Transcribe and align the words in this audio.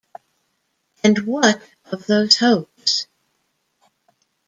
And 1.03 1.27
what 1.27 1.61
of 1.91 2.07
those 2.07 2.37
hopes? 2.37 3.05